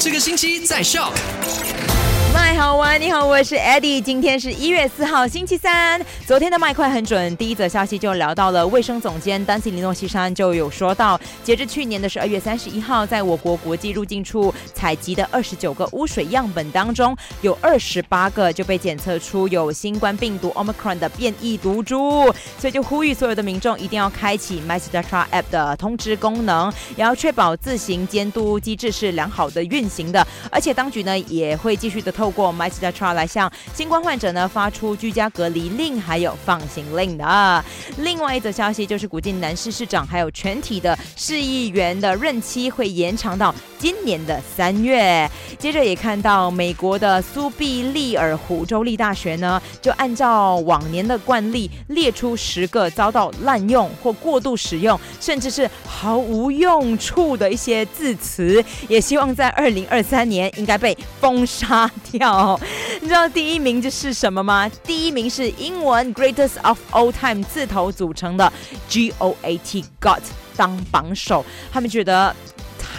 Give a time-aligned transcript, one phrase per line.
[0.00, 1.12] 这个星期在 Shock。
[2.98, 4.00] 你好，我是 Eddie。
[4.00, 6.04] 今天是一月四号，星期三。
[6.26, 32.10] 昨天的麦快很准，第一则消息就聊到了卫生总监丹西里诺西山就有说到，截至去年的十二月三十一号，在我国国际入境处采集的二十九个污水样本当中，有二十八个就被检测出有新冠病毒 Omicron 的变异毒株，所以就呼吁所有的民众一定要开启 MyStatra App 的通知功能，也要确保自行监督机制是良好的运行的，而且当局呢也会继续的。
[32.10, 37.64] 透过 My MyStatra 来向新冠患者呢发出居家隔离令，还有放行令的。
[37.98, 45.30] 另外一则消息就是，古晋南市市长还有全体的市议员的任期会延长到今年的三月。
[45.58, 61.90] 接着也看到美国的苏必利尔湖州立大学呢，就按照往年的惯例列出十个遭到滥用或过度使用，甚至是毫无用处的一些字词，也希望在二零二三年应该被封杀。
[62.12, 62.58] 掉，
[63.02, 64.70] 你知道第一名这是什么吗？
[64.84, 68.52] 第一名是英文 Greatest of All Time 字头组成的
[68.88, 70.20] G O A T Got
[70.54, 72.34] 当榜首，他们觉得。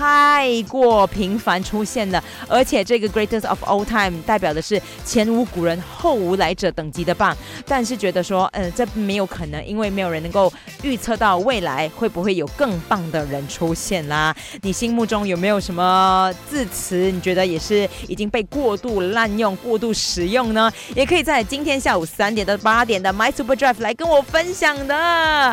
[0.00, 10.50] 太过频繁出现了，而且这个 greatest of all time 代表的是前无古人后无来者等级的棒，但是觉得说，嗯，这没有可能，因为没有人能够
[10.82, 14.34] 预测到未来会不会有更棒的人出现啦。
[14.62, 17.10] 你心目中有没有什么字词？
[17.10, 20.72] 你觉得也是已经被过度滥用、过度使用呢？
[20.96, 25.52] 也可以在今天下午三点到八点的 My Super Drive 来跟我分享的。